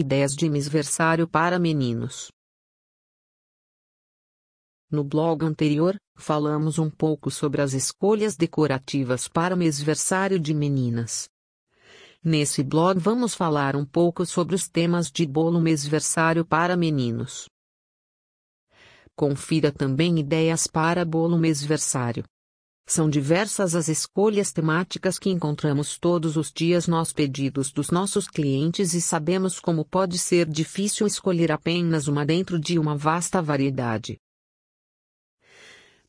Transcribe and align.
Ideias 0.00 0.36
de 0.36 0.48
mêsversário 0.48 1.26
para 1.26 1.58
meninos. 1.58 2.30
No 4.88 5.02
blog 5.02 5.44
anterior, 5.44 5.96
falamos 6.14 6.78
um 6.78 6.88
pouco 6.88 7.32
sobre 7.32 7.60
as 7.60 7.72
escolhas 7.72 8.36
decorativas 8.36 9.26
para 9.26 9.56
o 9.56 9.58
mêsversário 9.58 10.38
de 10.38 10.54
meninas. 10.54 11.28
Nesse 12.22 12.62
blog 12.62 13.00
vamos 13.00 13.34
falar 13.34 13.74
um 13.74 13.84
pouco 13.84 14.24
sobre 14.24 14.54
os 14.54 14.68
temas 14.68 15.10
de 15.10 15.26
bolo 15.26 15.60
mêsversário 15.60 16.46
para 16.46 16.76
meninos. 16.76 17.48
Confira 19.16 19.72
também 19.72 20.20
ideias 20.20 20.68
para 20.68 21.04
bolo 21.04 21.36
mêsversário. 21.36 22.22
São 22.90 23.10
diversas 23.10 23.74
as 23.74 23.86
escolhas 23.86 24.50
temáticas 24.50 25.18
que 25.18 25.28
encontramos 25.28 25.98
todos 25.98 26.38
os 26.38 26.50
dias 26.50 26.88
nos 26.88 27.12
pedidos 27.12 27.70
dos 27.70 27.90
nossos 27.90 28.26
clientes 28.26 28.94
e 28.94 29.00
sabemos 29.02 29.60
como 29.60 29.84
pode 29.84 30.18
ser 30.18 30.48
difícil 30.48 31.06
escolher 31.06 31.52
apenas 31.52 32.08
uma 32.08 32.24
dentro 32.24 32.58
de 32.58 32.78
uma 32.78 32.96
vasta 32.96 33.42
variedade. 33.42 34.16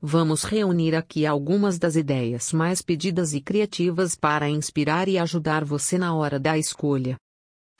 Vamos 0.00 0.44
reunir 0.44 0.94
aqui 0.94 1.26
algumas 1.26 1.80
das 1.80 1.96
ideias 1.96 2.52
mais 2.52 2.80
pedidas 2.80 3.34
e 3.34 3.40
criativas 3.40 4.14
para 4.14 4.48
inspirar 4.48 5.08
e 5.08 5.18
ajudar 5.18 5.64
você 5.64 5.98
na 5.98 6.14
hora 6.14 6.38
da 6.38 6.56
escolha. 6.56 7.16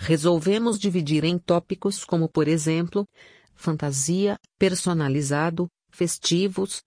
Resolvemos 0.00 0.76
dividir 0.76 1.22
em 1.22 1.38
tópicos 1.38 2.04
como, 2.04 2.28
por 2.28 2.48
exemplo, 2.48 3.06
fantasia, 3.54 4.36
personalizado, 4.58 5.68
festivos, 5.88 6.82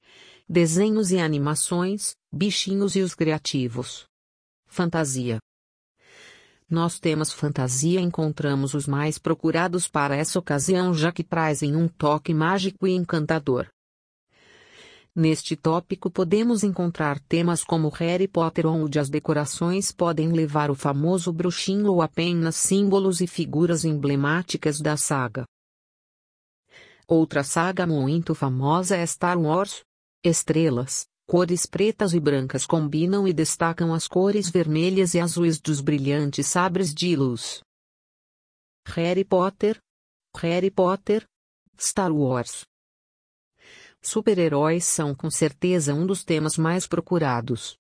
desenhos 0.52 1.12
e 1.12 1.18
animações, 1.18 2.14
bichinhos 2.30 2.98
e 2.98 3.02
os 3.02 3.16
criativos. 3.16 4.04
Fantasia. 4.68 5.40
Nós 6.70 7.00
temas 7.00 7.32
fantasia 7.32 8.02
encontramos 8.02 8.74
os 8.74 8.86
mais 8.86 9.18
procurados 9.18 9.88
para 9.88 10.14
essa 10.14 10.38
ocasião 10.38 10.94
já 10.94 11.10
que 11.10 11.24
trazem 11.24 11.74
um 11.74 11.88
toque 11.88 12.34
mágico 12.34 12.86
e 12.86 12.92
encantador. 12.92 13.70
Neste 15.16 15.56
tópico 15.56 16.12
podemos 16.12 16.66
encontrar 16.66 17.18
temas 17.22 17.64
como 17.64 17.88
Harry 17.88 18.28
Potter 18.28 18.66
onde 18.66 19.00
as 19.00 19.10
decorações 19.10 19.94
podem 19.94 20.34
levar 20.34 20.70
o 20.70 20.76
famoso 20.76 21.32
bruxinho 21.32 21.90
ou 21.94 22.02
apenas 22.02 22.58
símbolos 22.58 23.22
e 23.22 23.28
figuras 23.28 23.86
emblemáticas 23.86 24.82
da 24.82 24.98
saga. 24.98 25.46
Outra 27.08 27.42
saga 27.42 27.88
muito 27.88 28.36
famosa 28.36 28.98
é 28.98 29.06
Star 29.06 29.40
Wars, 29.40 29.82
Estrelas, 30.24 31.08
cores 31.28 31.66
pretas 31.66 32.14
e 32.14 32.20
brancas 32.20 32.68
combinam 32.68 33.28
e 33.28 33.34
destacam 33.34 33.92
as 33.92 34.08
cores 34.08 34.52
vermelhas 34.52 35.16
e 35.16 35.20
azuis 35.20 35.60
dos 35.60 35.82
brilhantes 35.82 36.46
sabres 36.46 36.94
de 36.94 37.16
luz. 37.16 37.64
Harry 38.86 39.26
Potter, 39.26 39.80
Harry 40.38 40.70
Potter, 40.70 41.26
Star 41.76 42.12
Wars. 42.12 42.66
Super-heróis 44.00 44.86
são 44.86 45.16
com 45.16 45.32
certeza 45.32 45.92
um 45.92 46.06
dos 46.06 46.24
temas 46.24 46.56
mais 46.56 46.86
procurados. 46.86 47.76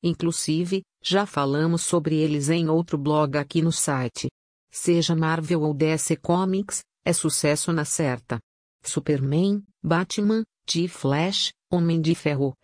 Inclusive, 0.00 0.82
já 1.02 1.26
falamos 1.26 1.82
sobre 1.82 2.16
eles 2.16 2.48
em 2.48 2.68
outro 2.68 2.96
blog 2.96 3.36
aqui 3.36 3.62
no 3.62 3.72
site. 3.72 4.28
Seja 4.70 5.16
Marvel 5.16 5.62
ou 5.62 5.74
DC 5.74 6.16
Comics, 6.18 6.82
é 7.04 7.12
sucesso 7.12 7.72
na 7.72 7.84
certa. 7.84 8.38
Superman, 8.84 9.64
Batman, 9.82 10.44
de 10.68 10.86
Flash, 10.86 11.50
Homem 11.72 11.98
de 11.98 12.14
Ferro. 12.14 12.54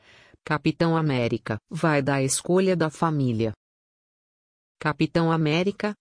Capitão 0.44 0.94
América 0.94 1.56
vai 1.70 2.02
da 2.02 2.22
escolha 2.22 2.77
da 2.77 2.91
família. 2.91 3.55
Capitão 4.78 5.33
América, 5.33 5.94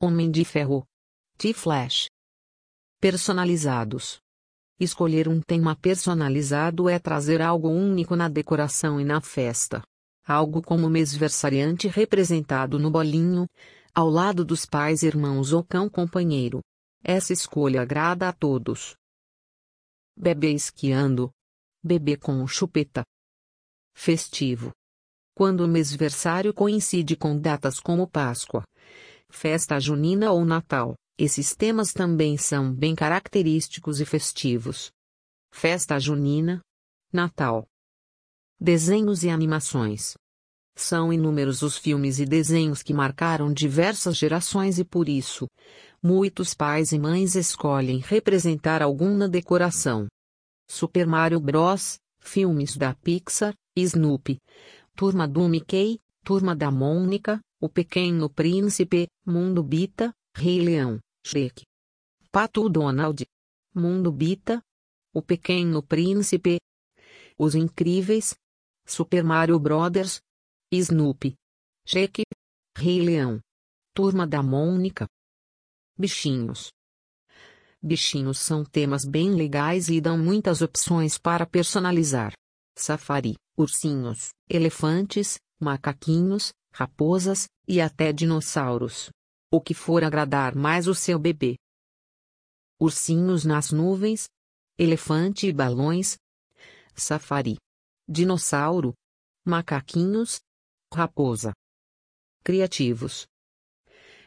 Homem 0.00 0.30
de 0.30 0.42
Ferro, 0.42 0.86
de 1.38 1.52
Flash. 1.52 2.08
Personalizados. 2.98 4.18
Escolher 4.80 5.28
um 5.28 5.42
tema 5.42 5.76
personalizado 5.76 6.88
é 6.88 6.98
trazer 6.98 7.42
algo 7.42 7.68
único 7.68 8.16
na 8.16 8.30
decoração 8.30 8.98
e 8.98 9.04
na 9.04 9.20
festa. 9.20 9.82
Algo 10.26 10.62
como 10.62 10.86
o 10.86 10.90
mêsversariante 10.90 11.88
representado 11.88 12.78
no 12.78 12.90
bolinho, 12.90 13.46
ao 13.94 14.08
lado 14.08 14.46
dos 14.46 14.64
pais, 14.64 15.02
irmãos 15.02 15.52
ou 15.52 15.62
cão 15.62 15.90
companheiro. 15.90 16.60
Essa 17.04 17.34
escolha 17.34 17.82
agrada 17.82 18.30
a 18.30 18.32
todos. 18.32 18.94
Bebê 20.16 20.52
esquiando, 20.52 21.30
Bebê 21.82 22.14
com 22.14 22.46
chupeta. 22.46 23.02
Festivo. 23.94 24.70
Quando 25.34 25.62
o 25.62 25.68
mêsversário 25.68 26.52
coincide 26.52 27.16
com 27.16 27.38
datas 27.38 27.80
como 27.80 28.06
Páscoa, 28.06 28.62
festa 29.30 29.80
junina 29.80 30.30
ou 30.30 30.44
Natal, 30.44 30.94
esses 31.18 31.56
temas 31.56 31.94
também 31.94 32.36
são 32.36 32.70
bem 32.70 32.94
característicos 32.94 33.98
e 33.98 34.04
festivos. 34.04 34.90
Festa 35.50 35.98
junina, 35.98 36.60
Natal. 37.10 37.64
Desenhos 38.60 39.24
e 39.24 39.30
animações. 39.30 40.12
São 40.76 41.10
inúmeros 41.10 41.62
os 41.62 41.78
filmes 41.78 42.18
e 42.18 42.26
desenhos 42.26 42.82
que 42.82 42.92
marcaram 42.92 43.50
diversas 43.50 44.18
gerações 44.18 44.78
e 44.78 44.84
por 44.84 45.08
isso, 45.08 45.46
muitos 46.02 46.52
pais 46.52 46.92
e 46.92 46.98
mães 46.98 47.34
escolhem 47.34 48.00
representar 48.00 48.82
algum 48.82 49.16
na 49.16 49.26
decoração. 49.26 50.06
Super 50.70 51.04
Mario 51.04 51.40
Bros., 51.40 51.98
filmes 52.20 52.76
da 52.76 52.94
Pixar, 52.94 53.52
Snoopy, 53.76 54.38
Turma 54.94 55.26
do 55.26 55.48
Mickey, 55.48 55.98
Turma 56.24 56.54
da 56.54 56.70
Mônica, 56.70 57.40
O 57.60 57.68
Pequeno 57.68 58.30
Príncipe, 58.30 59.08
Mundo 59.26 59.64
Bita, 59.64 60.14
Rei 60.32 60.60
Leão, 60.60 61.00
Shrek. 61.26 61.64
Pato 62.30 62.68
Donald. 62.68 63.26
Mundo 63.74 64.12
Bita, 64.12 64.62
O 65.12 65.20
Pequeno 65.20 65.82
Príncipe, 65.82 66.60
Os 67.36 67.56
Incríveis, 67.56 68.36
Super 68.86 69.24
Mario 69.24 69.58
Brothers, 69.58 70.20
Snoopy, 70.70 71.34
Shrek, 71.84 72.22
Rei 72.78 73.00
Leão, 73.00 73.40
Turma 73.92 74.24
da 74.24 74.40
Mônica. 74.40 75.08
Bichinhos. 75.98 76.70
Bichinhos 77.82 78.38
são 78.38 78.62
temas 78.64 79.04
bem 79.06 79.34
legais 79.34 79.88
e 79.88 80.00
dão 80.00 80.18
muitas 80.18 80.60
opções 80.60 81.16
para 81.16 81.46
personalizar. 81.46 82.32
Safari, 82.76 83.36
ursinhos, 83.56 84.30
elefantes, 84.48 85.38
macaquinhos, 85.58 86.52
raposas, 86.72 87.48
e 87.66 87.80
até 87.80 88.12
dinossauros. 88.12 89.10
O 89.50 89.60
que 89.60 89.74
for 89.74 90.04
agradar 90.04 90.54
mais 90.54 90.86
o 90.86 90.94
seu 90.94 91.18
bebê. 91.18 91.56
Ursinhos 92.78 93.44
nas 93.44 93.70
nuvens, 93.70 94.28
elefante 94.78 95.46
e 95.46 95.52
balões, 95.52 96.16
safari, 96.94 97.56
dinossauro, 98.08 98.92
macaquinhos, 99.44 100.40
raposa. 100.92 101.52
Criativos. 102.42 103.29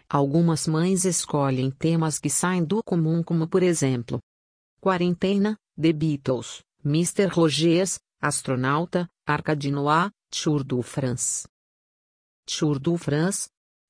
Algumas 0.09 0.68
mães 0.68 1.06
escolhem 1.06 1.72
temas 1.72 2.19
que 2.19 2.30
saem 2.30 2.64
do 2.64 2.84
comum, 2.84 3.24
como 3.24 3.47
por 3.47 3.64
exemplo: 3.64 4.19
Quarentena, 4.80 5.58
The 5.80 5.94
Beatles, 5.94 6.62
Mr. 6.86 7.28
Rogers, 7.28 8.00
Astronauta, 8.22 9.09
Arca 9.25 9.56
de 9.56 9.72
Noé, 9.72 10.12
Tour 10.30 10.63
du 10.63 10.81
France. 10.81 11.47
Tour 12.46 12.80
du 12.80 12.97
France, 12.97 13.50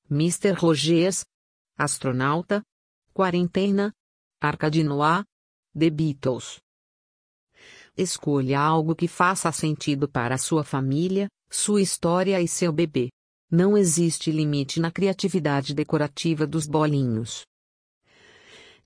Mr. 0.09 0.53
Rogers, 0.53 1.25
Astronauta, 1.77 2.63
Quarentena, 3.13 3.91
Arca 4.39 4.69
de 4.69 4.83
Noé, 4.83 5.23
The 5.77 5.89
Beatles. 5.89 6.59
Escolha 7.95 8.59
algo 8.59 8.95
que 8.95 9.07
faça 9.07 9.51
sentido 9.51 10.07
para 10.07 10.37
sua 10.37 10.63
família, 10.63 11.27
sua 11.49 11.81
história 11.81 12.41
e 12.41 12.47
seu 12.47 12.71
bebê. 12.71 13.09
Não 13.55 13.77
existe 13.77 14.31
limite 14.31 14.79
na 14.79 14.89
criatividade 14.89 15.75
decorativa 15.75 16.47
dos 16.47 16.65
bolinhos. 16.65 17.43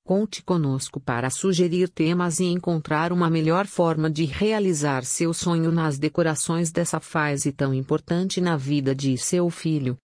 Conte 0.03 0.43
conosco 0.43 0.99
para 0.99 1.29
sugerir 1.29 1.87
temas 1.87 2.41
e 2.41 2.47
encontrar 2.47 3.13
uma 3.13 3.29
melhor 3.29 3.65
forma 3.65 4.11
de 4.11 4.25
realizar 4.25 5.05
seu 5.05 5.33
sonho 5.33 5.71
nas 5.71 5.97
decorações 5.97 6.69
dessa 6.69 6.99
fase 6.99 7.53
tão 7.53 7.73
importante 7.73 8.41
na 8.41 8.57
vida 8.57 8.93
de 8.93 9.17
seu 9.17 9.49
filho. 9.49 9.97